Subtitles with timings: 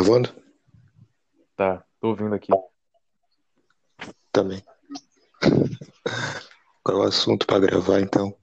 [0.00, 0.30] gravando?
[1.54, 2.50] Tá, tô ouvindo aqui.
[4.32, 4.64] Também.
[6.82, 8.34] Qual é o assunto pra gravar então?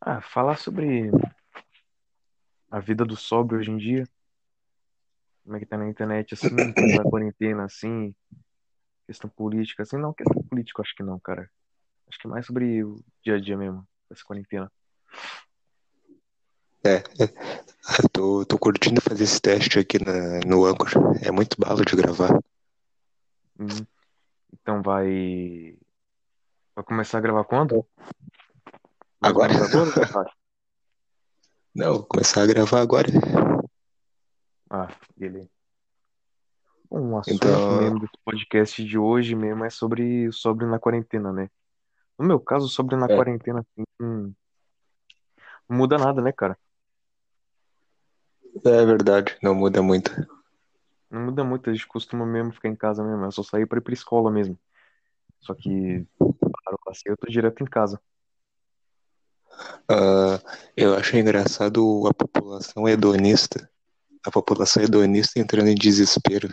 [0.00, 1.08] Ah, falar sobre
[2.68, 4.08] a vida do sóbrio hoje em dia.
[5.44, 8.12] Como é que tá na internet, assim, na quarentena, assim,
[9.06, 11.48] questão política, assim, não, questão política acho que não, cara.
[12.08, 14.70] Acho que mais sobre o dia a dia mesmo, essa quarentena.
[16.84, 17.02] É,
[18.12, 20.90] tô, tô curtindo fazer esse teste aqui na, no Anchor.
[21.22, 22.38] É muito bala de gravar.
[23.58, 23.66] Hum.
[24.52, 25.76] Então vai.
[26.74, 27.74] Vai começar a gravar quando?
[27.74, 27.88] Ou
[29.20, 29.52] Agora?
[29.52, 30.24] agora, Rafa?
[31.74, 33.08] Não, vou começar a gravar agora.
[34.70, 35.50] Ah, beleza.
[36.90, 40.78] Bom, um assunto Então, mesmo desse podcast de hoje mesmo é sobre o sobre na
[40.78, 41.48] quarentena, né?
[42.18, 44.34] No meu caso, sobre na é, quarentena, assim, hum,
[45.68, 46.58] não muda nada, né, cara?
[48.64, 50.10] É verdade, não muda muito.
[51.10, 53.78] Não muda muito, a gente costuma mesmo ficar em casa mesmo, é só sair pra
[53.78, 54.58] ir pra escola mesmo.
[55.40, 58.00] Só que parou assim, eu tô direto em casa.
[59.88, 60.40] Ah,
[60.76, 63.68] eu acho engraçado a população hedonista.
[64.24, 66.48] A população hedonista entrando em desespero.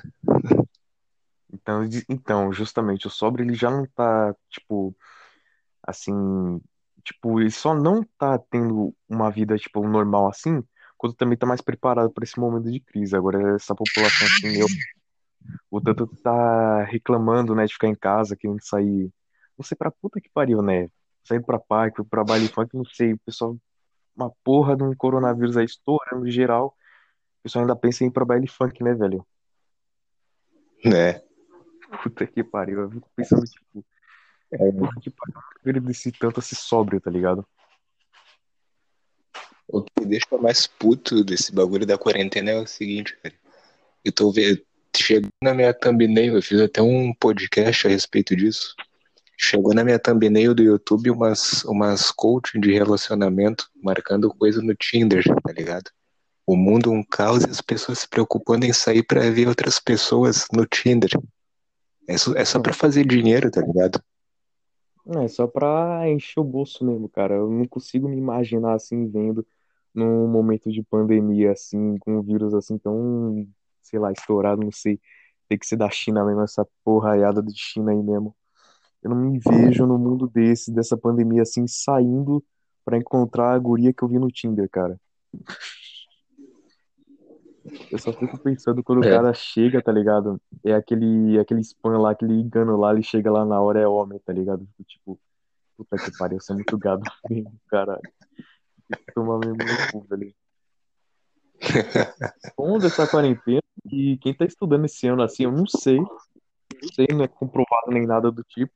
[1.53, 4.95] Então, então, justamente, o sobre ele já não tá, tipo,
[5.83, 6.59] assim,
[7.03, 10.64] tipo, ele só não tá tendo uma vida, tipo, normal assim,
[11.00, 13.16] quando também tá mais preparado para esse momento de crise.
[13.16, 14.67] Agora, essa população, assim, meu,
[15.72, 19.09] o tanto tá reclamando, né, de ficar em casa, querendo sair,
[19.58, 20.89] não sei pra puta que pariu, né?
[21.23, 23.58] Sair pra parque, pra baile funk, não sei, o pessoal,
[24.14, 28.25] uma porra de um coronavírus aí estourando geral, o pessoal ainda pensa em ir pra
[28.25, 29.25] baile funk, né, velho?
[30.83, 31.22] Né?
[32.03, 33.86] Puta que pariu, eu fico pensando, tipo,
[34.50, 37.47] porra que pariu, eu agradeci tanto a ser sóbrio, tá ligado?
[39.72, 43.36] O que me deixa mais puto desse bagulho da quarentena é o seguinte, cara.
[44.04, 44.60] Eu tô vendo.
[44.98, 48.73] Chegou na minha thumbnail, eu fiz até um podcast a respeito disso.
[49.38, 55.23] Chegou na minha thumbnail do YouTube umas, umas coaching de relacionamento marcando coisa no Tinder,
[55.23, 55.92] tá ligado?
[56.48, 60.48] O mundo um caos e as pessoas se preocupando em sair pra ver outras pessoas
[60.52, 61.11] no Tinder.
[62.08, 64.02] É só, é só pra fazer dinheiro, tá ligado?
[65.05, 67.36] Não, é só pra encher o bolso mesmo, cara.
[67.36, 69.45] Eu não consigo me imaginar assim, vendo
[69.94, 73.48] num momento de pandemia, assim, com um vírus assim tão,
[73.82, 75.00] sei lá, estourado, não sei.
[75.48, 78.36] Tem que ser da China mesmo, essa porraiada de China aí mesmo.
[79.02, 82.44] Eu não me vejo no mundo desse, dessa pandemia assim, saindo
[82.86, 85.00] pra encontrar a guria que eu vi no Tinder, cara.
[87.92, 89.10] Eu só fico pensando quando o É.
[89.11, 90.39] cara chega, tá ligado?
[90.64, 94.20] É aquele, aquele spam lá, aquele engano lá, ele chega lá na hora, é homem,
[94.20, 94.67] tá ligado?
[94.86, 95.20] Tipo,
[95.77, 98.02] puta que pariu, você é muito gado mesmo, caralho.
[99.14, 100.33] Tomar mesmo no cu, velho.
[102.58, 103.61] Bom dessa quarentena
[103.92, 107.92] e quem tá estudando esse ano assim, eu não sei, não sei, não é comprovado
[107.92, 108.73] nem nada do tipo.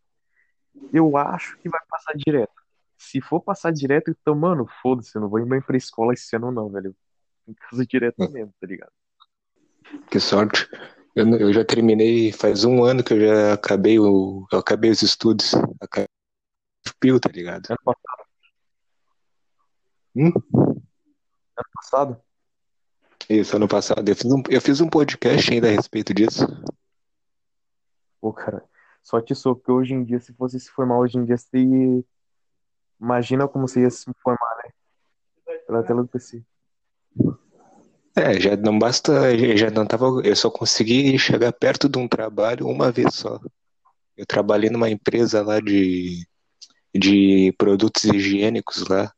[0.92, 2.54] Eu acho que vai passar direto.
[2.98, 6.36] Se for passar direto, então, mano, foda-se, eu não vou ir mais pra escola esse
[6.36, 6.96] ano não, velho.
[7.48, 8.92] Em casa direto mesmo, tá ligado?
[10.10, 10.68] Que sorte.
[11.16, 15.02] Eu, eu já terminei, faz um ano que eu já acabei, o, eu acabei os
[15.02, 15.54] estudos.
[15.80, 16.08] Acabei
[16.88, 17.68] o pio, tá ligado?
[17.70, 18.23] Ano passado,
[20.16, 20.32] Hum?
[21.56, 22.22] ano passado,
[23.30, 24.08] Isso, ano passado.
[24.08, 26.46] Eu fiz, um, eu fiz um podcast ainda a respeito disso.
[28.22, 28.64] pô, cara,
[29.02, 32.04] só te sou, porque hoje em dia, se fosse se formar hoje em dia, você
[33.00, 34.72] imagina como você ia se formar, né?
[35.68, 36.44] Pela tela do PC.
[38.16, 42.68] É, já não basta, já não tava, eu só consegui chegar perto de um trabalho
[42.68, 43.40] uma vez só.
[44.16, 46.26] Eu trabalhei numa empresa lá de,
[46.94, 49.12] de produtos higiênicos lá,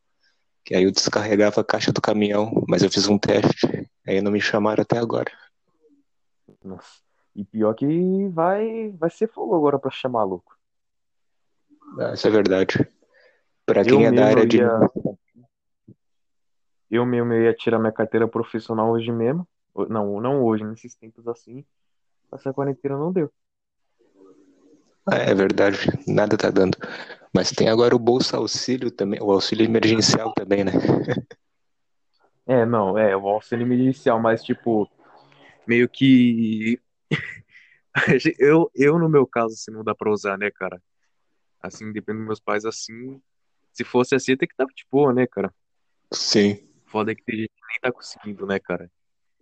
[0.66, 4.32] que aí eu descarregava a caixa do caminhão, mas eu fiz um teste, aí não
[4.32, 5.32] me chamaram até agora.
[6.64, 7.06] Nossa.
[7.36, 10.58] E pior que vai, vai ser fogo agora pra chamar, louco.
[12.00, 12.88] Ah, Isso é verdade.
[13.66, 14.72] Pra Eu quem é da área de ia,
[16.90, 19.48] eu mesmo ia tirar minha carteira profissional hoje mesmo.
[19.90, 21.64] Não, não hoje, nesses tempos assim.
[22.34, 23.32] Essa quarentena não deu.
[25.08, 25.78] Ah, é verdade,
[26.08, 26.78] nada tá dando.
[27.36, 30.72] Mas tem agora o Bolsa Auxílio também, o auxílio emergencial também, né?
[32.48, 34.88] É, não, é, o auxílio emergencial, mas tipo,
[35.66, 36.80] meio que
[38.38, 40.80] eu, eu no meu caso, assim, não dá pra usar, né, cara?
[41.60, 43.20] Assim, dependendo dos meus pais, assim,
[43.74, 45.52] se fosse assim, tem que estar de boa, né, cara?
[46.14, 46.70] Sim.
[46.86, 48.92] Foda é que tem gente que nem tá conseguindo, né, cara?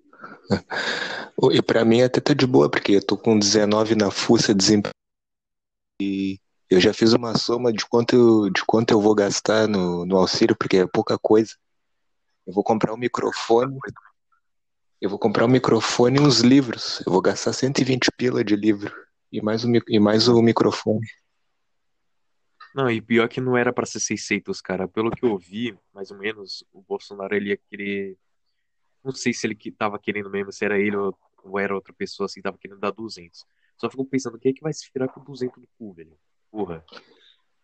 [1.52, 4.94] E pra mim até tá de boa, porque eu tô com 19 na fuça, desemprego,
[6.02, 6.40] e
[6.74, 10.18] eu já fiz uma soma de quanto eu, de quanto eu vou gastar no, no
[10.18, 11.52] auxílio, porque é pouca coisa.
[12.46, 13.78] Eu vou comprar um microfone,
[15.02, 17.02] Eu vou comprar um microfone e uns livros.
[17.06, 18.94] Eu vou gastar 120 pila de livro.
[19.32, 21.06] E mais o, mi- e mais o microfone.
[22.74, 24.88] Não, e pior que não era pra ser 600, cara.
[24.88, 28.18] Pelo que eu vi, mais ou menos, o Bolsonaro ele ia querer.
[29.04, 31.94] Não sei se ele que tava querendo mesmo, se era ele ou, ou era outra
[31.94, 33.46] pessoa assim, tava querendo dar 200.
[33.78, 36.18] Só fico pensando, quem é que vai se virar com 200 no cu, velho?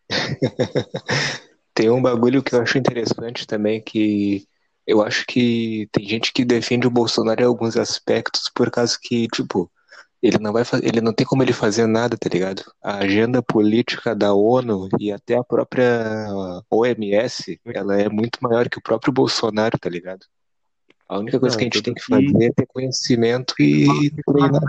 [1.74, 4.46] Tem um bagulho que eu acho interessante também, que
[4.86, 9.28] eu acho que tem gente que defende o Bolsonaro em alguns aspectos por causa que,
[9.28, 9.70] tipo,
[10.22, 12.62] ele não vai ele não tem como ele fazer nada, tá ligado?
[12.82, 16.26] A agenda política da ONU e até a própria
[16.68, 20.26] OMS, ela é muito maior que o próprio Bolsonaro, tá ligado?
[21.08, 24.10] A única coisa Não, que a gente tem que que- fazer é ter conhecimento e
[24.24, 24.62] treinar?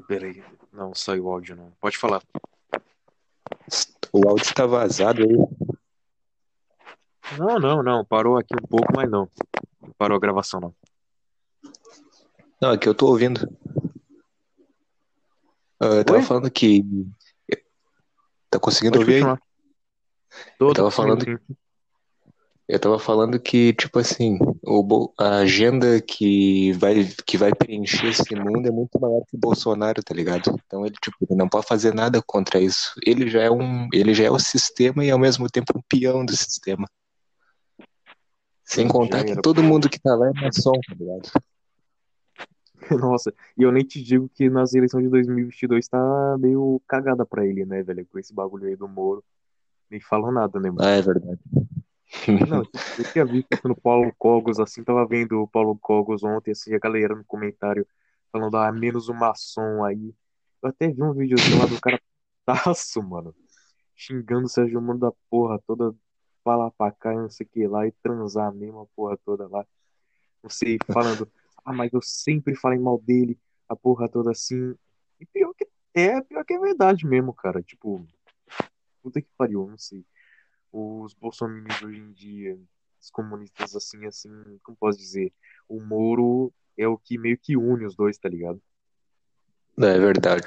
[0.00, 0.42] Peraí,
[0.72, 1.70] não, saiu o áudio não.
[1.80, 2.22] Pode falar.
[4.12, 5.36] O áudio está vazado aí.
[7.38, 8.04] Não, não, não.
[8.04, 9.28] Parou aqui um pouco, mas não.
[9.80, 10.74] Não parou a gravação, não.
[12.60, 13.40] Não, aqui eu tô ouvindo.
[15.80, 16.24] Ah, Eu tava Oi?
[16.24, 16.84] falando que.
[18.48, 19.20] Tá conseguindo Pode ouvir aí?
[19.22, 19.42] continuar.
[20.58, 21.40] Tô, Eu tava falando.
[22.68, 28.34] Eu tava falando que, tipo assim, o, a agenda que vai, que vai preencher esse
[28.34, 30.54] mundo é muito maior que o Bolsonaro, tá ligado?
[30.66, 32.94] Então ele, tipo, ele não pode fazer nada contra isso.
[33.04, 36.24] Ele já é um, ele já é o sistema e ao mesmo tempo um peão
[36.24, 36.86] do sistema.
[38.64, 41.30] Sem contar que todo mundo que tá lá é maçom, tá ligado?
[43.00, 47.44] Nossa, e eu nem te digo que nas eleições de 2022 tá meio cagada pra
[47.44, 48.06] ele, né, velho?
[48.10, 49.24] Com esse bagulho aí do Moro.
[49.90, 50.82] Nem falam nada, né, mano?
[50.82, 51.40] Ah, é verdade.
[52.48, 52.62] Não,
[52.98, 56.74] eu tinha visto isso no Paulo Cogos, assim, tava vendo o Paulo Cogos ontem, assim,
[56.74, 57.86] a galera no comentário
[58.30, 60.14] falando, ah, menos o maçom aí.
[60.62, 62.00] Eu até vi um videozinho lá do cara
[62.44, 63.34] taço, mano,
[63.96, 65.94] xingando o Sérgio Moro da porra toda,
[66.44, 69.48] falar pra cá, e não sei o que lá, e transar mesmo a porra toda
[69.48, 69.64] lá.
[70.42, 71.30] Não sei, falando,
[71.64, 73.38] ah, mas eu sempre falei mal dele,
[73.68, 74.74] a porra toda assim.
[75.20, 77.62] E pior que é, pior que é verdade mesmo, cara.
[77.62, 78.04] Tipo,
[79.02, 80.04] puta que pariu, não sei
[80.72, 82.58] os bolsominions hoje em dia,
[83.00, 84.30] os comunistas assim, assim,
[84.62, 85.32] como posso dizer?
[85.68, 88.60] O Moro é o que meio que une os dois, tá ligado?
[89.78, 90.46] É verdade.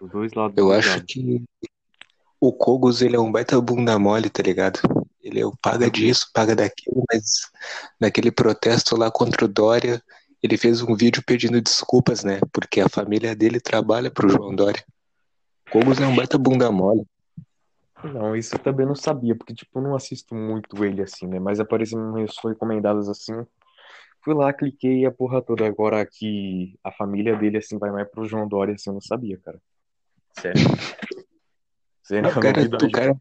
[0.00, 1.04] Os dois lados Eu acho lado.
[1.06, 1.44] que
[2.40, 4.80] o Kogos, ele é um baita bunda mole, tá ligado?
[5.20, 7.50] Ele é o paga disso, paga daquilo, mas
[8.00, 10.02] naquele protesto lá contra o Dória,
[10.42, 12.38] ele fez um vídeo pedindo desculpas, né?
[12.52, 14.84] Porque a família dele trabalha pro João Dória.
[15.70, 17.04] Kogos é um baita bunda mole.
[18.04, 21.38] Não, isso eu também não sabia, porque, tipo, eu não assisto muito ele assim, né?
[21.40, 23.34] Mas aparecem meus recomendados assim.
[24.24, 25.66] Fui lá, cliquei e a porra toda.
[25.66, 29.38] Agora que a família dele, assim, vai mais pro João Dória, assim, eu não sabia,
[29.44, 29.60] cara.
[30.38, 30.60] Sério.
[32.04, 32.84] Sério, O é cara, novidade.
[32.84, 33.16] o cara,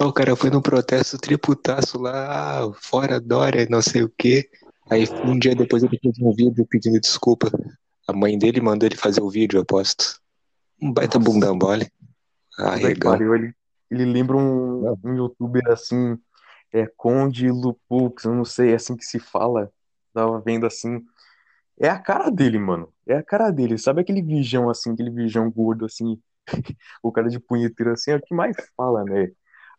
[0.00, 4.48] o cara foi num protesto triputaço lá, fora Dória, não sei o quê.
[4.90, 7.50] Aí um dia depois ele fez um vídeo pedindo desculpa.
[8.06, 10.20] A mãe dele mandou ele fazer o vídeo, eu aposto.
[10.80, 11.30] Um baita Nossa.
[11.30, 11.90] bunda mole.
[12.68, 13.12] Arregão.
[13.12, 13.54] pariu, ele,
[13.90, 16.18] ele lembra um, um youtuber assim,
[16.72, 19.70] é Conde Lupux, eu não sei, é assim que se fala.
[20.12, 21.04] Tava vendo assim.
[21.78, 22.92] É a cara dele, mano.
[23.06, 23.78] É a cara dele.
[23.78, 26.20] Sabe aquele vigião assim, aquele vigião gordo assim,
[27.02, 29.30] o cara de punheteiro assim, é o que mais fala, né?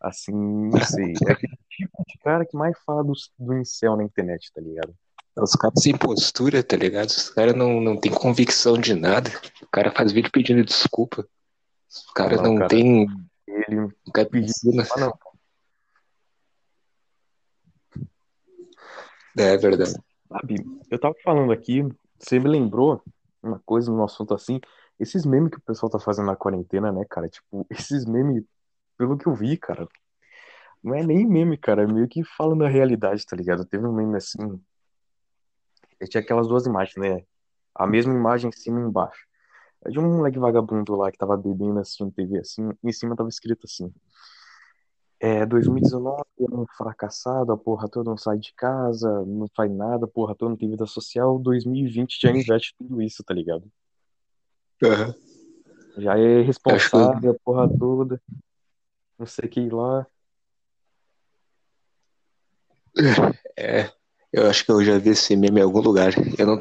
[0.01, 1.13] Assim, não sei.
[1.27, 4.93] É aquele tipo de cara que mais fala do, do incel na internet, tá ligado?
[5.37, 7.07] Os caras sem postura, tá ligado?
[7.07, 9.29] Os caras não, não tem convicção de nada.
[9.61, 11.25] O cara faz vídeo pedindo desculpa.
[11.91, 12.69] Os caras Não, não, cara.
[12.69, 13.05] tem.
[13.45, 14.87] Ele O cara pediu ensina.
[14.95, 15.19] Ah, não.
[19.37, 19.93] É verdade.
[20.27, 20.55] Sabe,
[20.89, 21.83] eu tava falando aqui,
[22.17, 23.03] você me lembrou
[23.43, 24.61] uma coisa no assunto assim,
[24.97, 27.27] esses memes que o pessoal tá fazendo na quarentena, né, cara?
[27.27, 28.43] Tipo, esses memes,
[28.97, 29.87] pelo que eu vi, cara,
[30.81, 33.65] não é nem meme, cara, é meio que falando a realidade, tá ligado?
[33.65, 34.61] Teve um meme assim,
[35.99, 37.23] eu tinha aquelas duas imagens, né?
[37.75, 39.27] A mesma imagem em cima e embaixo.
[39.83, 43.29] É de um moleque vagabundo lá que tava bebendo assistindo TV assim, em cima tava
[43.29, 43.91] escrito assim.
[45.19, 50.05] É, 2019 é um fracassado, a porra toda não sai de casa, não faz nada,
[50.05, 51.37] a porra toda não tem vida social.
[51.37, 53.71] 2020 já investe tudo isso, tá ligado?
[54.83, 55.13] Aham.
[55.97, 58.21] Já é responsável, a porra toda,
[59.19, 60.07] não sei o que lá.
[63.57, 63.91] É,
[64.33, 66.13] eu acho que eu já vi esse meme em algum lugar.
[66.37, 66.59] Eu não,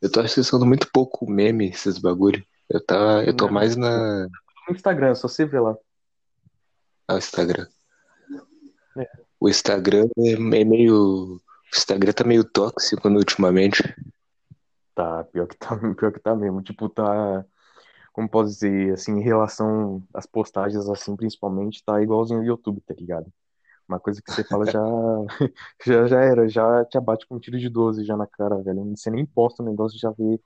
[0.00, 2.42] eu tô acessando muito pouco meme, esses bagulho.
[2.70, 3.52] Eu tá, eu tô Não.
[3.52, 4.28] mais na
[4.68, 5.76] No Instagram, só você vê lá.
[7.08, 7.66] no Instagram.
[8.96, 9.10] É.
[9.40, 10.94] O Instagram é, é meio,
[11.34, 11.40] o
[11.74, 13.82] Instagram tá meio tóxico né, ultimamente.
[14.94, 16.62] Tá, pior que tá, pior que tá mesmo.
[16.62, 17.44] Tipo, tá,
[18.12, 22.94] como posso dizer, assim, em relação às postagens, assim, principalmente, tá igualzinho o YouTube, tá
[22.94, 23.26] ligado?
[23.88, 24.80] Uma coisa que você fala já,
[25.84, 28.84] já, já era, já te abate com um tiro de 12 já na cara, velho.
[28.96, 30.40] Você nem posta o negócio já vê,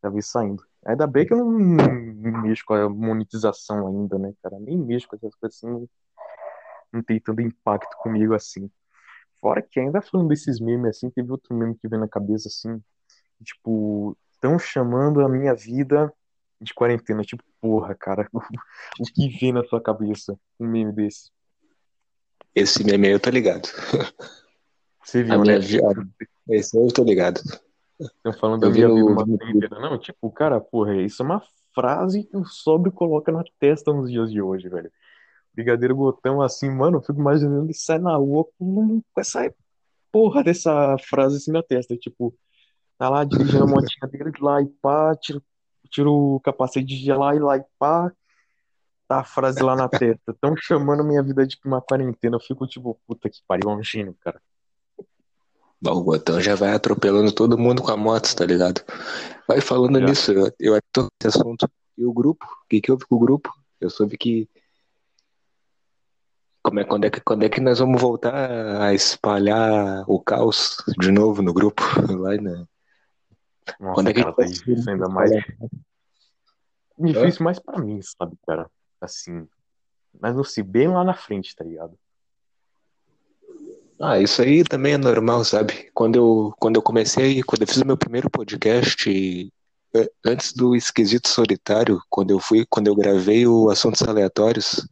[0.00, 0.64] já vê saindo.
[0.86, 4.58] Ainda bem que eu não, mexo com a monetização ainda, né, cara?
[4.58, 5.88] Nem mexo com essas coisas assim, não,
[6.92, 8.70] não tem tanto impacto comigo assim.
[9.40, 12.82] Fora que ainda falando desses memes assim, teve outro meme que veio na cabeça assim,
[13.42, 16.12] tipo, estão chamando a minha vida
[16.60, 17.22] de quarentena.
[17.22, 18.28] Tipo, porra, cara,
[19.00, 21.30] o que vem na sua cabeça um meme desse?
[22.54, 23.68] Esse meme aí eu tô ligado.
[25.02, 25.58] Você A viu, minha né?
[25.58, 26.08] vida.
[26.48, 27.40] Esse aí eu tô ligado.
[28.06, 29.12] Estão falando da Eu minha vida no.
[29.12, 29.80] uma quarentena.
[29.80, 31.42] Não, tipo, cara, porra, isso é uma
[31.74, 34.90] frase que o Sobre coloca na testa nos dias de hoje, velho.
[35.54, 39.52] Brigadeiro botão assim, mano, eu fico imaginando ele sai na rua com, com essa
[40.10, 41.96] porra dessa frase assim na testa.
[41.96, 42.34] Tipo,
[42.98, 45.40] tá lá dirigindo a motinha dele, lá e pá, tira,
[45.90, 48.12] tira o capacete de lá e lá e pá,
[49.08, 50.32] tá a frase lá na testa.
[50.32, 52.36] Estão chamando minha vida de uma quarentena.
[52.36, 54.40] Eu fico tipo, puta que pariu, é um gênio, cara.
[55.86, 58.82] O botão já vai atropelando todo mundo com a moto, tá ligado?
[59.46, 60.06] Vai falando Já.
[60.06, 61.68] nisso, eu, eu tô nesse assunto.
[61.96, 62.44] E o grupo?
[62.44, 63.52] O que que houve com o grupo?
[63.80, 64.48] Eu soube que.
[66.62, 70.78] Como é, quando, é que, quando é que nós vamos voltar a espalhar o caos
[70.98, 71.82] de novo no grupo?
[72.18, 72.66] Lá, né?
[73.78, 75.30] Quando Nossa, é que cara, tá difícil ainda mais.
[76.98, 78.70] Difícil mais pra mim, sabe, cara?
[79.00, 79.46] Assim.
[80.18, 81.98] Mas não sei, bem lá na frente, tá ligado?
[84.06, 85.90] Ah, isso aí também é normal, sabe?
[85.94, 89.50] Quando eu, quando eu comecei, quando eu fiz o meu primeiro podcast,
[89.96, 94.86] eh, antes do Esquisito Solitário, quando eu fui, quando eu gravei o Assuntos Aleatórios,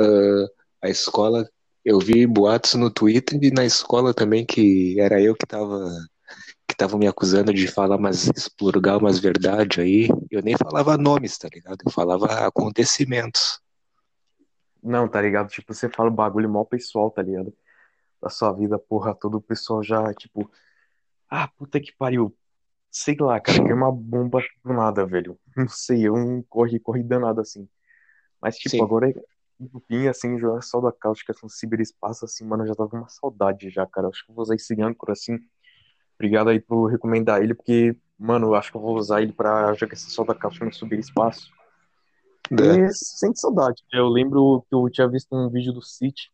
[0.00, 0.46] ah,
[0.82, 1.48] a escola,
[1.84, 5.88] eu vi boatos no Twitter e na escola também que era eu que tava,
[6.66, 10.08] que tava me acusando de falar umas, expurgar umas verdades aí.
[10.28, 11.78] Eu nem falava nomes, tá ligado?
[11.86, 13.60] Eu falava acontecimentos.
[14.82, 15.48] Não, tá ligado?
[15.50, 17.54] Tipo, você fala o bagulho mal pessoal, tá ligado?
[18.22, 20.48] Da sua vida, porra, todo o pessoal já, tipo,
[21.28, 22.36] ah, puta que pariu.
[22.90, 25.38] Sei lá, cara, que é uma bomba do nada, velho.
[25.56, 27.68] Não sei, é um corre, corre danado assim.
[28.40, 28.82] Mas, tipo, Sim.
[28.82, 29.08] agora,
[29.58, 32.98] um grupinho assim, jogar só da cáustica, assim, ciberespaço, assim, mano, eu já tava com
[32.98, 34.08] uma saudade já, cara.
[34.08, 35.38] Acho que eu vou usar esse âncora, assim.
[36.16, 39.72] Obrigado aí por recomendar ele, porque, mano, eu acho que eu vou usar ele pra
[39.74, 41.50] jogar esse sol da cáustica no ciberespaço.
[42.50, 42.86] É.
[42.86, 43.82] E sente saudade.
[43.92, 46.30] Eu lembro que eu tinha visto um vídeo do City,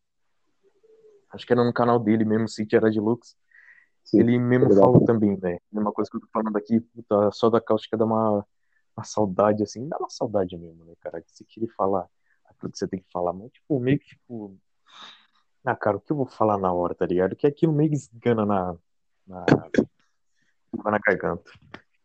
[1.31, 3.35] acho que era no canal dele mesmo, City era de Lux.
[4.03, 4.85] Sim, Ele mesmo legal.
[4.85, 5.61] falou também, velho.
[5.71, 8.45] Mesma coisa que eu tô falando aqui, puta, só da cáustica dá uma,
[8.97, 11.21] uma saudade, assim, dá uma saudade mesmo, né, cara?
[11.21, 12.07] Que você queria falar
[12.45, 14.57] aquilo que você tem que falar, mas, tipo, meio que, tipo,
[15.63, 17.35] ah, cara, o que eu vou falar na hora, tá ligado?
[17.35, 18.75] Que aquilo meio que esgana na,
[19.27, 19.45] na,
[20.85, 21.51] na garganta.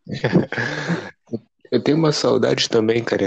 [1.70, 3.24] Eu tenho uma saudade também, cara.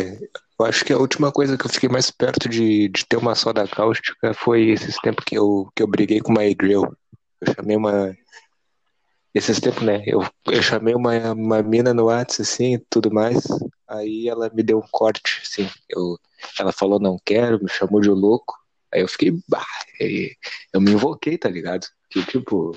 [0.59, 3.35] Eu acho que a última coisa que eu fiquei mais perto de, de ter uma
[3.35, 6.95] soda cáustica foi esses tempos que eu, que eu briguei com uma Agril.
[7.41, 8.17] Eu chamei uma.
[9.33, 10.03] Esses tempos, né?
[10.07, 13.43] Eu, eu chamei uma, uma mina no WhatsApp, assim, e tudo mais.
[13.87, 15.69] Aí ela me deu um corte, assim.
[15.87, 16.17] Eu,
[16.59, 18.57] ela falou, não quero, me chamou de louco.
[18.91, 19.65] Aí eu fiquei, bah,
[20.73, 21.85] eu me invoquei, tá ligado?
[22.09, 22.75] Que tipo,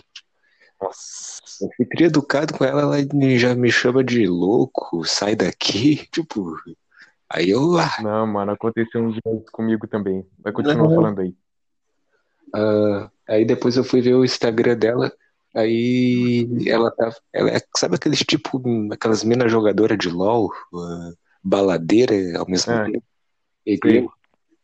[0.81, 1.41] Nossa.
[1.63, 6.57] eu fui educado com ela, ela já me chama de louco, sai daqui, tipo.
[7.33, 10.27] Aí eu, ah, Não, mano, aconteceu um dia isso comigo também.
[10.39, 10.95] Vai continuar Não.
[10.95, 11.35] falando aí.
[12.55, 15.13] ah, aí depois eu fui ver o Instagram dela,
[15.55, 18.61] aí ela tá, ela é, sabe aqueles tipo,
[18.93, 23.05] aquelas minas jogadoras de LOL, ah, baladeira ao mesmo Ah, tempo,
[23.65, 24.09] e sei.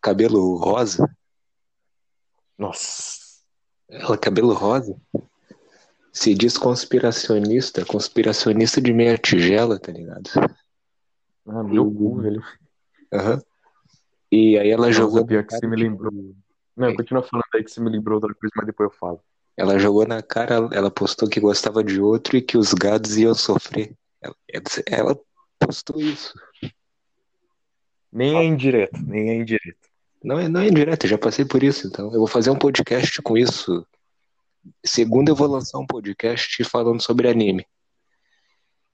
[0.00, 1.08] cabelo rosa,
[2.58, 3.18] Nossa.
[3.88, 4.96] ela cabelo rosa,
[6.12, 10.28] se diz conspiracionista, conspiracionista de meia tigela, tá ligado?
[11.46, 12.42] Ah, meu cu, velho.
[13.12, 13.40] Aham.
[14.30, 16.12] E aí ela jogou pior que você me lembrou.
[16.76, 19.20] Não, continua falando aí que você me lembrou outra coisa, mas depois eu falo.
[19.56, 23.34] Ela jogou na cara, ela postou que gostava de outro e que os gados iam
[23.34, 23.96] sofrer.
[24.20, 24.34] Ela,
[24.86, 25.20] ela
[25.58, 26.34] postou isso.
[28.12, 29.88] Nem é indireto, nem é indireto.
[30.22, 32.06] Não é, não é indireto, eu já passei por isso, então.
[32.06, 33.86] Eu vou fazer um podcast com isso.
[34.84, 37.64] Segunda eu vou lançar um podcast falando sobre anime.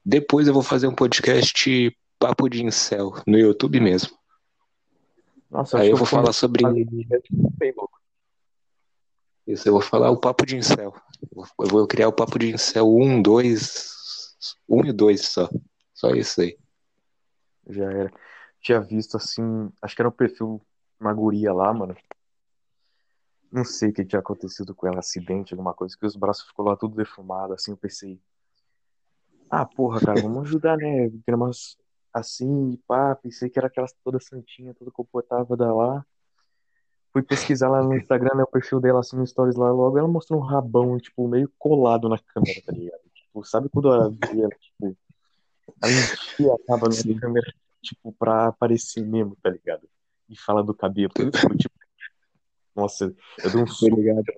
[0.04, 4.16] Depois eu vou fazer um podcast Papo de Incel, no YouTube mesmo.
[5.50, 6.62] Nossa, Aí eu vou falar sobre
[9.44, 10.94] isso, eu vou falar o Papo de Incel.
[11.58, 14.36] Eu vou criar o Papo de Incel 1, 2,
[14.68, 15.50] 1 e 2 só.
[15.92, 16.56] Só isso aí.
[17.68, 18.12] Já era.
[18.60, 20.62] Tinha visto assim, acho que era um perfil
[21.00, 21.96] de uma guria lá, mano.
[23.50, 26.66] Não sei o que tinha acontecido com ela, acidente, alguma coisa, que os braços ficou
[26.66, 28.20] lá tudo defumado, assim, eu pensei,
[29.50, 31.10] ah, porra, cara, vamos ajudar, né?
[31.26, 31.76] 'Gramas
[32.12, 36.04] assim, pá, pensei que era aquela toda santinha, toda comportável da lá.
[37.12, 40.08] fui pesquisar lá no Instagram, né, o perfil dela, assim, no stories lá, logo ela
[40.08, 43.02] mostrou um rabão, tipo, meio colado na câmera, tá ligado?
[43.14, 44.96] Tipo, sabe quando ela via, tipo,
[45.82, 49.88] ela enchia a na câmera, tipo, pra aparecer mesmo, tá ligado?
[50.28, 51.12] E fala do cabelo.
[51.18, 51.74] Eu, tipo,
[52.74, 53.14] nossa,
[53.44, 54.24] eu dei um soco, ligado.
[54.26, 54.34] Eu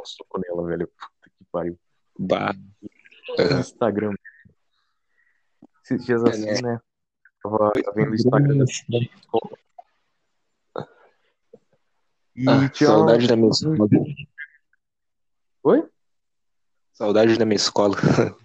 [0.00, 0.88] um soco nela, velho.
[0.88, 1.78] Puta que pariu.
[2.18, 2.54] Bah.
[3.60, 4.14] Instagram.
[5.84, 6.80] Esses dias é, assim, né?
[7.50, 9.58] Tava vendo o Instagram da escola.
[12.34, 13.88] E ah, tinha saudade da minha escola.
[15.62, 15.88] Oi?
[16.92, 17.96] Saudade da minha escola.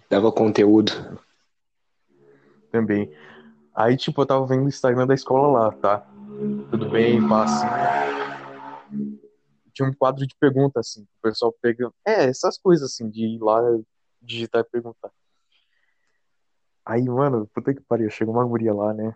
[0.08, 0.92] Dava conteúdo.
[2.70, 3.14] Também.
[3.74, 6.06] Aí, tipo, eu tava vendo o Instagram da escola lá, tá?
[6.70, 7.66] Tudo bem, passa.
[9.72, 11.90] Tinha um quadro de perguntas, assim, o pessoal pega.
[12.06, 13.60] É, essas coisas, assim, de ir lá,
[14.20, 15.10] digitar e perguntar.
[16.84, 19.14] Aí, mano, puta que pariu, chegou uma guria lá, né?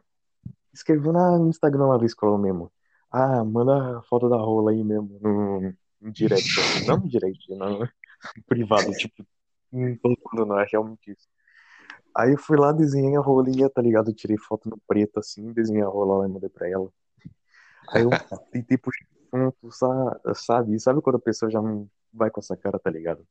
[0.73, 2.73] Escreveu no Instagram lá da escola mesmo.
[3.11, 6.49] Ah, manda a foto da rola aí mesmo, no, no direct.
[6.87, 7.89] Não no direct, não, no
[8.47, 9.27] privado, tipo,
[9.73, 11.27] não tô falando, não, é realmente isso.
[12.15, 14.11] Aí eu fui lá, desenhei a rolinha, tá ligado?
[14.11, 16.91] Eu tirei foto no preto, assim, desenhei a rola lá e mandei pra ela.
[17.91, 18.11] Aí eu
[18.53, 19.69] tentei puxar ponto,
[20.35, 20.79] sabe?
[20.81, 23.27] Sabe quando a pessoa já não vai com essa cara, tá ligado?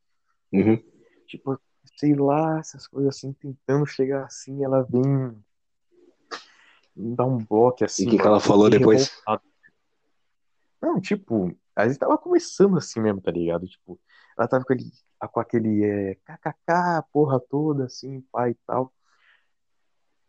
[0.53, 0.81] Uhum.
[1.27, 1.59] Tipo,
[1.95, 5.35] sei lá, essas coisas assim, tentando chegar assim, ela vem
[6.95, 8.03] dar um bloco assim.
[8.03, 9.09] E o que, que ela falou depois?
[9.09, 9.43] Revoltado.
[10.81, 13.67] Não, tipo, a gente tava começando assim mesmo, tá ligado?
[13.67, 13.99] Tipo,
[14.37, 14.91] ela tava com, ele,
[15.31, 18.93] com aquele é, kkk, porra toda, assim, pai e tal.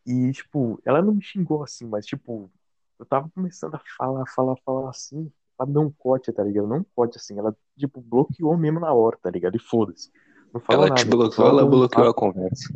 [0.07, 2.51] E, tipo, ela não me xingou assim, mas, tipo,
[2.99, 6.69] eu tava começando a falar, falar, falar assim, ela deu um corte, tá ligado?
[6.69, 9.57] Não pode assim, ela, tipo, bloqueou mesmo na hora, tá ligado?
[9.57, 10.11] E foda-se.
[10.57, 11.03] Não fala ela nada.
[11.03, 12.73] te bloqueou, ela bloqueou a conversa.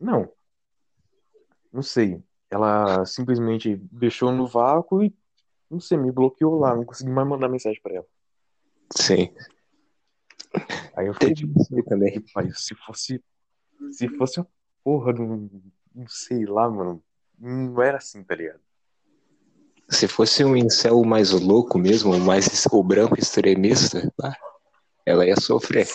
[0.00, 0.28] Não.
[1.72, 2.20] Não sei.
[2.50, 5.14] Ela simplesmente deixou no vácuo e
[5.70, 8.06] não sei, me bloqueou lá, não consegui mais mandar mensagem pra ela.
[8.96, 9.32] Sim.
[10.96, 12.20] Aí eu fiquei tipo, também.
[12.34, 13.22] Pai, se fosse.
[13.92, 14.48] Se fosse uma
[14.82, 15.48] porra um.
[15.94, 17.00] Não sei lá, mano.
[17.38, 18.60] Não era assim, tá ligado?
[19.88, 24.12] Se fosse um incel mais louco mesmo, mais o branco extremista,
[25.04, 25.86] ela ia sofrer.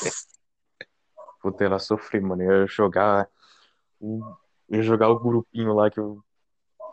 [1.41, 2.43] Puta, ela sofrer, mano.
[2.43, 3.29] Eu ia jogar.
[4.01, 4.37] Eu
[4.69, 6.23] ia jogar o grupinho lá que eu,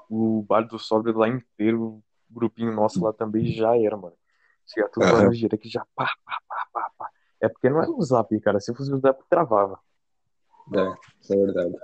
[0.09, 4.16] o bar do Sobre lá inteiro grupinho nosso lá também já era, mano.
[4.66, 7.11] Chega tudo lá no direct já pá, pá, pá, pá, pá.
[7.40, 8.59] É porque não é o zap, cara.
[8.61, 9.79] Se fosse o zap, travava.
[10.72, 11.74] É, isso é verdade.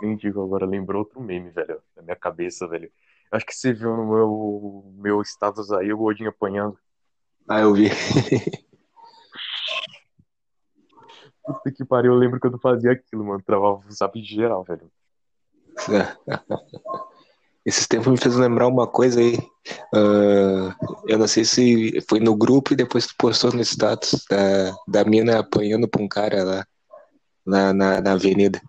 [0.00, 2.90] Nem digo agora, lembrou outro meme, velho, na minha cabeça, velho.
[3.30, 6.78] Acho que você viu no meu, meu status aí, o Gordinho apanhando.
[7.48, 7.90] Ah, eu vi.
[11.52, 13.42] Puta que pariu, eu lembro quando fazia aquilo, mano.
[13.44, 14.90] Travava o zap de geral, velho.
[17.64, 19.36] Esses tempos me fez lembrar uma coisa aí.
[19.94, 20.72] Uh,
[21.06, 25.04] eu não sei se foi no grupo e depois tu postou no status da, da
[25.04, 26.66] mina apanhando pra um cara lá
[27.44, 28.60] na, na, na avenida.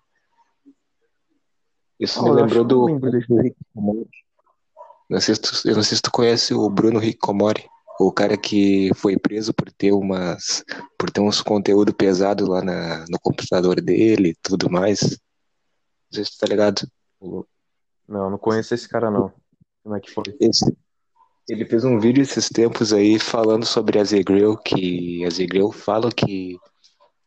[1.98, 2.86] Isso oh, me lembrou do.
[5.08, 7.66] Não sei, se tu, eu não sei se tu conhece o Bruno Ricomori,
[8.06, 10.64] o cara que foi preso por ter umas.
[10.98, 15.02] por ter uns conteúdo pesado lá na, no computador dele e tudo mais.
[15.02, 16.86] Não sei se tá ligado.
[18.08, 19.32] Não, não conheço esse cara não.
[19.82, 20.24] Como é que foi?
[20.40, 20.76] Esse,
[21.48, 26.10] ele fez um vídeo esses tempos aí falando sobre a Zegril, que a Zegril fala
[26.10, 26.56] que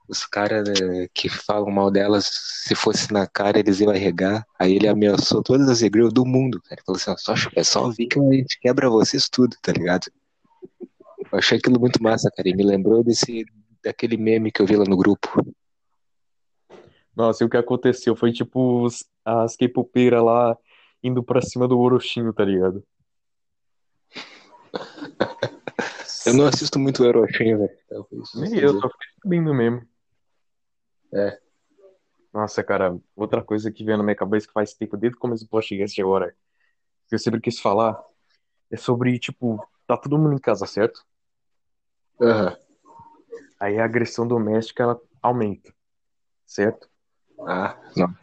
[0.07, 2.25] os caras né, que falam mal delas,
[2.65, 4.45] se fosse na cara, eles iam arregar.
[4.59, 6.81] Aí ele ameaçou todas as Zegril do mundo, cara.
[6.85, 10.07] Falou assim, ó, só, é só vir que a gente quebra vocês tudo, tá ligado?
[11.31, 12.47] Eu achei aquilo muito massa, cara.
[12.47, 13.45] E me lembrou desse,
[13.83, 15.27] daquele meme que eu vi lá no grupo.
[17.15, 18.88] Nossa, e o que aconteceu foi tipo
[19.23, 20.57] as K-popeiras lá
[21.01, 22.83] indo pra cima do Orochinho, tá ligado?
[26.25, 27.77] Eu não assisto muito o Orochinho, velho.
[28.35, 29.88] Nem eu, só fiquei sabendo mesmo.
[31.13, 31.39] É.
[32.33, 35.45] Nossa, cara, outra coisa que veio na minha cabeça que faz tempo, desde o começo
[35.45, 36.35] do podcast agora,
[37.07, 37.97] que eu sempre quis falar,
[38.69, 41.05] é sobre, tipo, tá todo mundo em casa, certo?
[42.19, 42.56] Uhum.
[43.60, 45.73] Aí a agressão doméstica, ela aumenta,
[46.45, 46.89] certo?
[47.39, 48.15] Ah, não.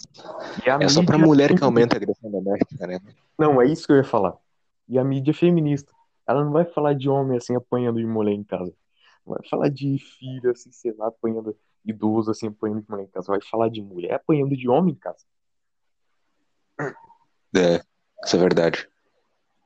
[0.81, 3.01] É só pra mulher que aumenta a agressão doméstica, né?
[3.39, 4.37] Não, é isso que eu ia falar.
[4.89, 5.93] E a mídia feminista.
[6.27, 8.73] Ela não vai falar de homem assim apanhando de mulher em casa.
[9.27, 13.09] Não vai falar de filho, assim, sei lá, apanhando idoso, assim, apanhando de mulher em
[13.09, 13.27] casa.
[13.29, 15.25] Vai falar de mulher apanhando de homem em casa.
[17.55, 17.83] É,
[18.25, 18.89] isso é verdade.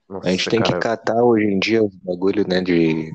[0.09, 0.75] Nossa, a gente tem cara...
[0.75, 3.13] que catar hoje em dia o bagulho, né, de...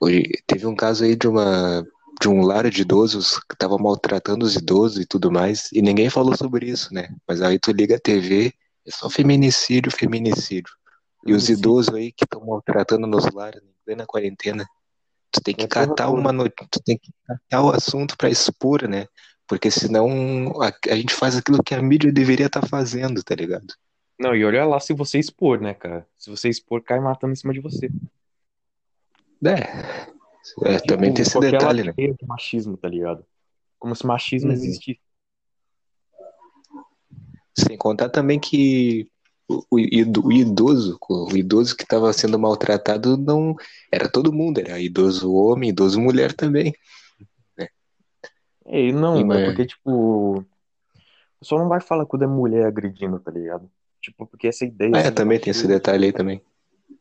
[0.00, 1.84] Hoje, teve um caso aí de uma
[2.20, 6.10] de um lar de idosos que estava maltratando os idosos e tudo mais, e ninguém
[6.10, 7.08] falou sobre isso, né?
[7.26, 8.52] Mas aí tu liga a TV,
[8.86, 10.72] é só feminicídio, feminicídio.
[11.26, 14.66] E os idosos aí que estão maltratando nos lares, em plena quarentena.
[15.32, 18.86] Tu tem que É catar uma notícia, tu tem que catar o assunto pra expor,
[18.86, 19.06] né?
[19.46, 23.66] Porque senão a, a gente faz aquilo que a mídia deveria estar fazendo, tá ligado?
[24.18, 26.06] Não, e olha lá se você expor, né, cara?
[26.18, 27.90] Se você expor, cai matando em cima de você.
[29.44, 31.92] É, é, também Tipo, tem esse detalhe, né?
[31.96, 33.24] de machismo, tá ligado?
[33.78, 34.54] Como se machismo Uhum.
[34.54, 35.00] existisse.
[37.58, 39.08] Sem contar também que
[39.48, 43.56] o, o ido- o idoso, o idoso que estava sendo maltratado não
[43.90, 46.72] era todo mundo, era idoso homem, idoso mulher também.
[48.66, 50.44] É, e não, é mas- porque, tipo, o
[51.40, 53.68] pessoal não vai falar quando é mulher agredindo, tá ligado?
[54.00, 54.92] Tipo, porque essa ideia.
[54.94, 56.40] Ah, é, também tem esse detalhe aí também.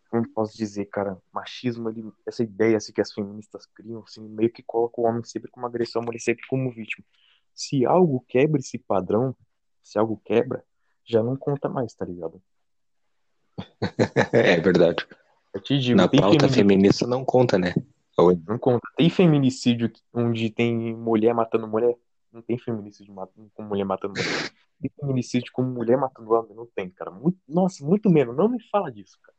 [0.10, 4.52] Como posso dizer, cara, machismo, ele, essa ideia assim, que as feministas criam, assim, meio
[4.52, 7.06] que coloca o homem sempre como agressor, a mulher sempre como vítima.
[7.54, 9.36] Se algo quebra esse padrão,
[9.84, 10.64] se algo quebra,
[11.06, 12.42] já não conta mais, tá ligado?
[14.34, 15.06] É verdade.
[15.54, 17.74] Eu te digo, Na pauta feminicídio, feminista não conta, né?
[18.48, 18.88] Não conta.
[18.98, 21.96] Tem feminicídio onde tem mulher matando mulher?
[22.32, 23.14] Não tem feminicídio
[23.54, 24.52] com mulher matando mulher.
[24.80, 26.56] Tem feminicídio com mulher matando homem?
[26.56, 27.10] Não tem, cara.
[27.12, 28.36] Muito- nossa, muito menos.
[28.36, 29.38] Não me fala disso, cara.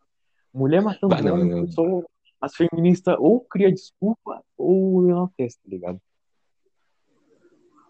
[0.53, 1.67] Mulher matando Bah, não, homem, não.
[1.67, 2.05] pessoa-
[2.41, 6.01] as feministas ou cria desculpa ou enaltece, tá ligado?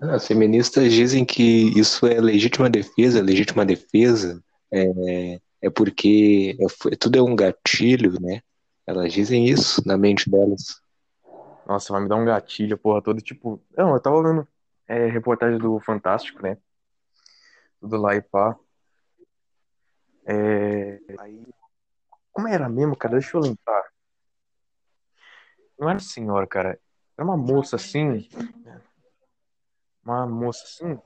[0.00, 1.42] As feministas dizem que
[1.78, 4.42] isso é legítima defesa, legítima defesa
[4.72, 8.40] é, é porque é- foi- tudo é um gatilho, né?
[8.86, 10.80] Elas dizem isso na mente delas.
[11.66, 13.62] Nossa, vai me dar um gatilho, porra, todo tipo.
[13.76, 14.48] Não, eu tava vendo
[14.88, 16.56] é, reportagem do Fantástico, né?
[17.80, 18.56] Tudo lá e pá.
[20.26, 21.42] É, Aí.
[22.32, 23.14] Como era mesmo, cara?
[23.14, 23.84] Deixa eu lembrar.
[25.78, 26.78] Não era senhora, cara.
[27.16, 28.28] Era uma moça assim.
[30.04, 30.98] Uma moça assim.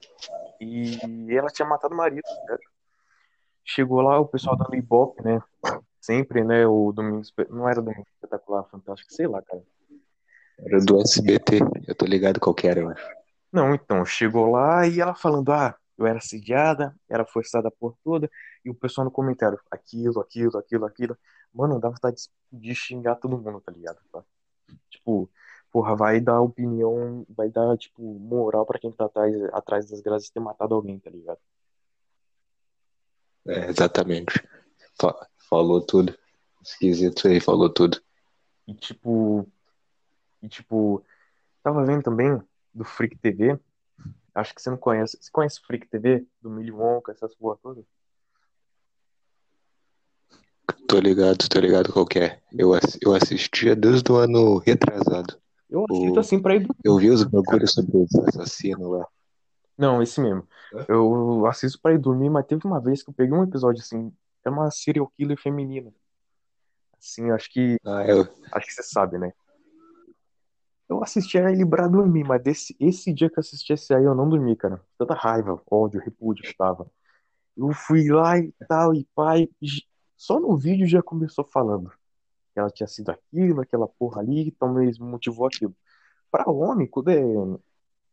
[0.60, 0.98] E
[1.34, 2.60] ela tinha matado o marido, cara.
[3.64, 5.40] Chegou lá, o pessoal dando ibope, né?
[6.00, 6.66] Sempre, né?
[6.66, 7.22] O Domingo.
[7.50, 9.62] Não era Domingo Espetacular, Fantástico, sei lá, cara.
[10.58, 13.04] Era do SBT, eu tô ligado qual que era, eu acho.
[13.52, 18.30] Não, então, chegou lá e ela falando, ah, eu era assediada, era forçada por toda,
[18.64, 21.18] e o pessoal no comentário, aquilo, aquilo, aquilo, aquilo.
[21.52, 23.98] Mano, dá vontade de- xingar todo mundo, tá ligado?
[24.12, 24.22] Tá?
[24.90, 25.30] Tipo,
[25.70, 30.26] porra, vai dar opinião, vai dar, tipo, moral pra quem tá atrás, atrás das grades
[30.26, 31.38] de ter matado alguém, tá ligado?
[33.46, 34.46] É, exatamente.
[35.00, 36.16] Fa- Falou tudo.
[36.62, 38.00] Esquisito aí, falou tudo.
[38.66, 39.46] E tipo,
[40.42, 41.04] e tipo,
[41.62, 42.40] tava vendo também
[42.72, 43.58] do Freak TV,
[44.34, 46.26] acho que você não conhece, você conhece o Freak TV?
[46.42, 47.84] Do Milho Wonka, essas porra todas?
[50.88, 52.40] Tô ligado, tô ligado qual que é.
[52.52, 55.38] Eu, eu assistia desde o ano retrasado.
[55.68, 59.06] Eu assisto O- assim pra ir Eu vi os bagulhos sobre os assassinos lá.
[59.76, 60.46] Não, esse mesmo.
[60.88, 64.12] Eu assisto pra ir dormir, mas teve uma vez que eu peguei um episódio assim,
[64.44, 65.92] é uma serial killer feminina.
[66.98, 68.20] Assim, acho que Ah, eu,
[68.52, 69.32] acho que você sabe, né?
[70.88, 74.04] Eu assisti a ele pra dormir, mas desse, esse dia que eu assisti esse aí
[74.04, 74.80] eu não dormi, cara.
[74.98, 76.90] Tanta raiva, ódio, repúdio que tava.
[77.56, 79.48] Eu fui lá e tal, e pai,
[80.16, 81.90] só no vídeo já começou falando
[82.52, 85.74] que ela tinha sido aquilo, aquela porra ali, então mesmo motivou aquilo.
[86.30, 87.22] Pra homem, quando é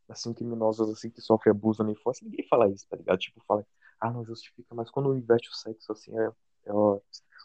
[0.09, 3.19] assim, criminosos assim que sofrem abuso na infância, ninguém fala isso, tá ligado?
[3.19, 3.65] Tipo, fala,
[3.99, 6.31] ah, não justifica, mas quando investe o sexo assim é,
[6.65, 6.73] é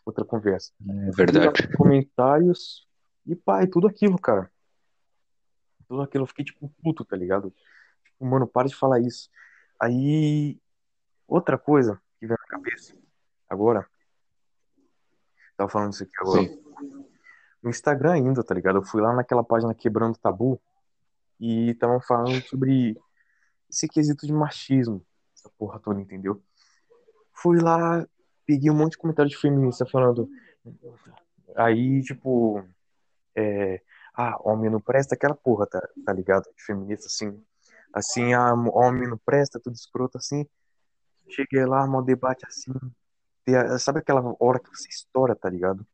[0.04, 0.72] outra conversa.
[0.88, 1.68] é verdade.
[1.76, 2.86] Comentários
[3.26, 4.50] e pai, tudo aquilo, cara.
[5.88, 7.52] Tudo aquilo, eu fiquei tipo puto, tá ligado?
[8.04, 9.30] Tipo, mano, para de falar isso.
[9.80, 10.58] Aí,
[11.26, 12.96] outra coisa que veio na cabeça
[13.48, 13.86] agora,
[15.56, 16.42] tava falando isso aqui agora.
[16.42, 16.62] Sim.
[17.62, 18.78] No Instagram ainda, tá ligado?
[18.78, 20.60] Eu fui lá naquela página Quebrando Tabu
[21.38, 22.96] e estavam falando sobre
[23.68, 26.42] esse quesito de machismo, essa porra toda, entendeu?
[27.32, 28.06] Fui lá,
[28.46, 30.28] peguei um monte de comentário de feminista falando.
[31.54, 32.64] Aí, tipo,
[33.34, 33.82] é,
[34.16, 36.44] ah, homem não presta, aquela porra, tá, tá ligado?
[36.56, 37.42] De feminista, assim,
[37.92, 40.46] assim, ah, homem não presta, tudo escroto, assim.
[41.28, 42.72] Cheguei lá, um debate assim.
[43.44, 45.86] Tem a- Sabe aquela hora que você estoura, tá ligado?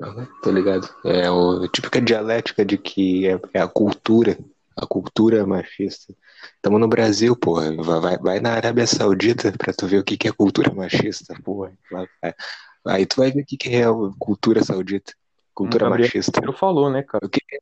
[0.00, 0.88] Aham, Tô ligado.
[1.04, 4.38] É o típica dialética de que é, é a cultura,
[4.76, 6.14] a cultura machista.
[6.60, 7.74] Tamo no Brasil, porra.
[7.82, 11.72] Vai, vai- na Arábia Saudita pra tu ver o que que é cultura machista, porra.
[12.86, 15.14] Aí tu vai ver o que que é a cultura saudita,
[15.56, 16.32] cultura Gabriel machista.
[16.36, 17.26] Monteiro falou, né, cara?
[17.26, 17.58] O que que?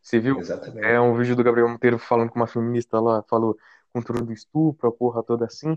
[0.00, 0.38] Você viu?
[0.38, 0.86] Exatamente.
[0.86, 3.58] É um vídeo do Gabriel Monteiro falando com uma feminista lá, falou
[3.92, 5.76] controle do estupro, a porra toda assim.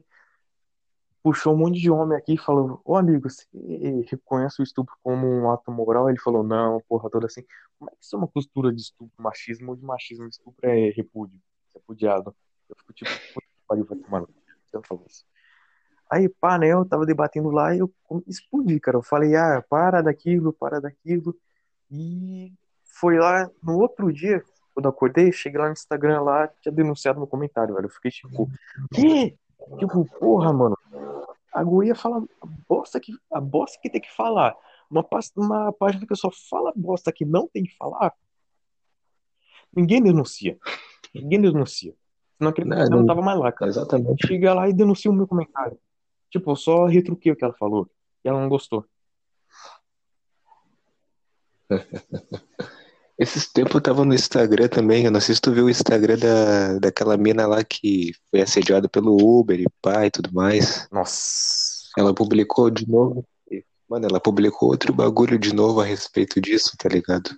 [1.21, 3.45] Puxou um monte de homem aqui e falou: Ô amigo, você
[4.07, 6.09] reconhece o estupro como um ato moral?
[6.09, 7.43] Ele falou: Não, a porra toda assim.
[7.79, 10.27] Como é que isso é uma costura de estupro, machismo ou de machismo?
[10.27, 11.39] Estupro é repúdio,
[11.69, 12.35] é repudiado.
[12.69, 13.11] Eu fico tipo,
[13.67, 14.21] pariu, vai tomar.
[14.21, 15.25] Você não falou isso.
[16.13, 17.91] Aí, pá, né, eu tava debatendo lá e eu
[18.27, 18.97] explodi, cara.
[18.97, 21.35] Eu falei, ah, para daquilo, para daquilo.
[21.89, 24.43] E foi lá no outro dia,
[24.75, 27.87] quando eu acordei, cheguei lá no Instagram lá, tinha denunciado no comentário, velho.
[27.87, 28.47] Eu fiquei tipo,
[28.93, 29.35] que?
[29.79, 30.77] Tipo, porra, mano.
[31.51, 34.55] A guria fala a bosta que, a bosta que tem que falar.
[34.91, 35.03] Uma,
[35.35, 38.13] uma página que só fala bosta que não tem que falar.
[39.75, 40.59] Ninguém denuncia.
[41.13, 41.95] Ninguém denuncia.
[42.37, 43.69] Senão aquele não, não, não tava mais lá, cara.
[43.69, 44.27] Exatamente.
[44.27, 45.79] Chega lá e denuncia o meu comentário.
[46.33, 47.87] Tipo, eu só retruquei o que ela falou.
[48.25, 48.83] E ela não gostou.
[53.19, 56.17] Esses tempos eu tava no Instagram também, eu não sei se tu viu o Instagram
[56.17, 60.89] da, daquela mina lá que foi assediada pelo Uber e pai e tudo mais.
[60.91, 61.83] Nossa.
[61.95, 63.23] Ela publicou de novo.
[63.87, 67.29] Mano, ela publicou outro bagulho de novo a respeito disso, tá ligado?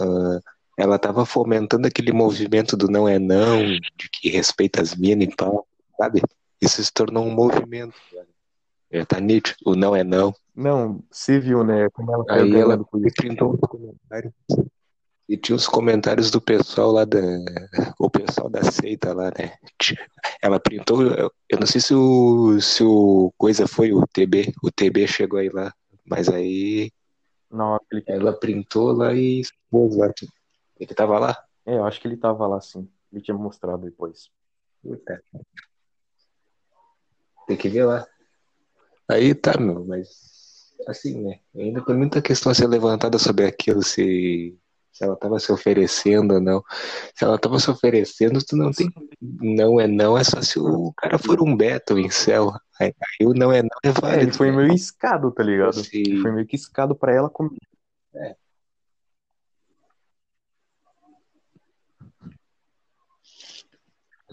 [0.00, 0.38] Uh,
[0.78, 5.34] ela tava fomentando aquele movimento do não é não, de que respeita as minas e
[5.34, 5.66] pau,
[5.98, 6.22] sabe?
[6.64, 7.94] Isso se tornou um movimento.
[8.90, 10.32] É, tá nítido, o não é não.
[10.54, 11.90] Não, se viu, né?
[11.90, 12.78] Como ela Aí ela
[13.16, 14.32] printou os comentários.
[15.28, 17.18] E tinha os comentários do pessoal lá da.
[17.98, 19.56] O pessoal da seita lá, né?
[20.42, 21.02] Ela printou.
[21.48, 24.54] Eu não sei se o, se o coisa foi o TB.
[24.62, 25.72] O TB chegou aí lá.
[26.04, 26.90] Mas aí.
[27.50, 30.12] Não, ela printou lá e expôs lá.
[30.78, 31.44] Ele tava lá?
[31.66, 32.88] É, eu acho que ele tava lá sim.
[33.12, 34.30] Ele tinha mostrado depois.
[34.82, 35.22] Puta.
[37.46, 38.06] Tem que ver lá.
[39.08, 40.08] Aí tá, meu, mas
[40.88, 41.40] assim, né?
[41.54, 44.56] Ainda tem muita questão a ser levantada sobre aquilo, se,
[44.92, 46.62] se ela tava se oferecendo ou não.
[47.14, 48.90] Se ela tava se oferecendo, tu não tem.
[49.20, 52.52] Não é não, é só se o cara for um Beto em céu.
[52.80, 54.20] Aí, aí o não é não é válido.
[54.20, 55.74] É, ele foi meio escado, tá ligado?
[55.74, 55.96] Se...
[55.96, 57.56] Ele foi meio que escado pra ela comigo.
[58.14, 58.36] É.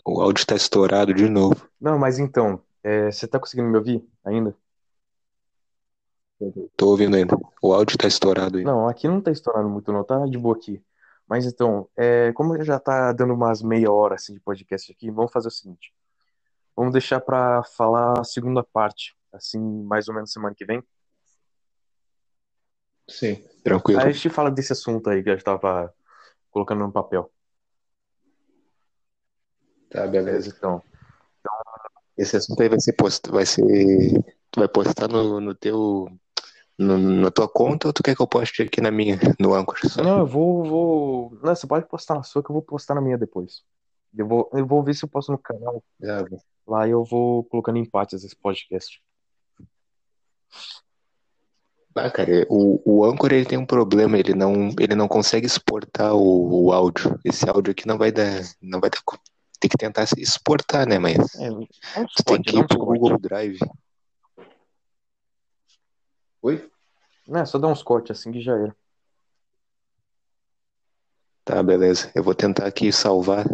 [0.04, 1.70] O áudio tá estourado de novo.
[1.80, 4.56] Não, mas então, é, você tá conseguindo me ouvir ainda?
[6.76, 7.38] Tô ouvindo ainda.
[7.62, 8.64] O áudio tá estourado aí.
[8.64, 10.04] Não, aqui não tá estourando muito, não.
[10.04, 10.84] Tá de boa aqui.
[11.28, 15.32] Mas então, é, como já tá dando umas meia hora assim, de podcast aqui, vamos
[15.32, 15.94] fazer o seguinte.
[16.76, 20.84] Vamos deixar pra falar a segunda parte, assim, mais ou menos semana que vem.
[23.08, 24.02] Sim, tranquilo.
[24.02, 25.94] Aí a gente fala desse assunto aí que a gente tava
[26.50, 27.32] colocando no papel.
[29.90, 30.50] Tá, beleza.
[30.50, 30.82] Então
[32.18, 33.64] esse assunto aí vai ser posto, vai ser.
[34.52, 36.08] Tu vai postar no, no teu
[36.78, 39.78] no, na tua conta ou tu quer que eu poste aqui na minha, no Anchor?
[39.98, 41.40] Não, eu vou, vou.
[41.42, 43.62] Não, você pode postar na sua que eu vou postar na minha depois.
[44.18, 45.84] Eu vou, eu vou ver se eu posto no canal.
[46.02, 46.26] É.
[46.68, 49.02] Lá eu vou colocando empates esse podcast.
[51.96, 56.14] Ah, cara, o, o Anchor ele tem um problema, ele não, ele não consegue exportar
[56.14, 57.20] o, o áudio.
[57.24, 58.42] Esse áudio aqui não vai dar.
[58.62, 59.00] Não vai dar.
[59.62, 60.98] Tem que tentar exportar, né?
[60.98, 61.36] Mas.
[61.36, 61.68] É, um
[62.26, 63.60] tem que ir pro Google Drive.
[66.42, 66.68] Oi?
[67.30, 68.76] É, só dar uns cortes assim que já era.
[71.46, 72.12] Tá, beleza.
[72.16, 73.46] Eu vou tentar aqui salvar.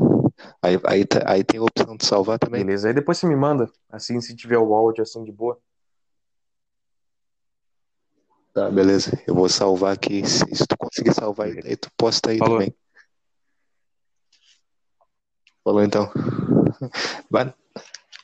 [0.61, 2.63] Aí, aí, tá, aí tem a opção de salvar também.
[2.63, 5.59] Beleza, aí depois você me manda, assim, se tiver o áudio assim de boa.
[8.53, 9.11] Tá, beleza.
[9.27, 10.25] Eu vou salvar aqui.
[10.25, 12.59] Se, se tu conseguir salvar aí, tu posta aí Falou.
[12.59, 12.73] também.
[15.67, 16.10] Falou então.
[17.30, 17.53] Vai.